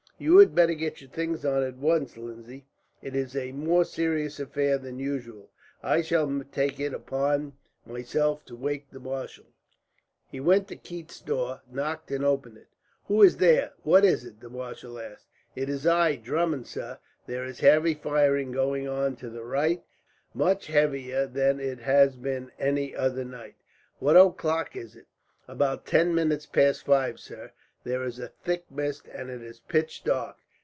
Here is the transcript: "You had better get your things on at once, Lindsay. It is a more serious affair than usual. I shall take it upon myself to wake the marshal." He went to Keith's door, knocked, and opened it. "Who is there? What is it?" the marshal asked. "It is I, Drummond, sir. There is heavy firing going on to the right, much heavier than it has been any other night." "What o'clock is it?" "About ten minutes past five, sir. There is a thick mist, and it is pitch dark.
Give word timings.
"You 0.23 0.37
had 0.37 0.53
better 0.53 0.75
get 0.75 1.01
your 1.01 1.09
things 1.09 1.43
on 1.43 1.63
at 1.63 1.77
once, 1.77 2.15
Lindsay. 2.15 2.67
It 3.01 3.15
is 3.15 3.35
a 3.35 3.53
more 3.53 3.83
serious 3.83 4.39
affair 4.39 4.77
than 4.77 4.99
usual. 4.99 5.49
I 5.81 6.03
shall 6.03 6.43
take 6.51 6.79
it 6.79 6.93
upon 6.93 7.53
myself 7.87 8.45
to 8.45 8.55
wake 8.55 8.91
the 8.91 8.99
marshal." 8.99 9.45
He 10.29 10.39
went 10.39 10.67
to 10.67 10.75
Keith's 10.75 11.19
door, 11.21 11.61
knocked, 11.71 12.11
and 12.11 12.23
opened 12.23 12.57
it. 12.59 12.67
"Who 13.05 13.23
is 13.23 13.37
there? 13.37 13.71
What 13.81 14.05
is 14.05 14.23
it?" 14.23 14.41
the 14.41 14.49
marshal 14.51 14.99
asked. 14.99 15.25
"It 15.55 15.69
is 15.69 15.87
I, 15.87 16.17
Drummond, 16.17 16.67
sir. 16.67 16.99
There 17.25 17.43
is 17.43 17.61
heavy 17.61 17.95
firing 17.95 18.51
going 18.51 18.87
on 18.87 19.15
to 19.15 19.29
the 19.31 19.43
right, 19.43 19.81
much 20.35 20.67
heavier 20.67 21.25
than 21.25 21.59
it 21.59 21.79
has 21.79 22.15
been 22.15 22.51
any 22.59 22.95
other 22.95 23.25
night." 23.25 23.55
"What 23.97 24.15
o'clock 24.15 24.75
is 24.75 24.95
it?" 24.95 25.07
"About 25.47 25.87
ten 25.87 26.13
minutes 26.13 26.45
past 26.45 26.85
five, 26.85 27.19
sir. 27.19 27.53
There 27.83 28.03
is 28.03 28.19
a 28.19 28.27
thick 28.27 28.69
mist, 28.69 29.07
and 29.07 29.31
it 29.31 29.41
is 29.41 29.59
pitch 29.59 30.03
dark. 30.03 30.37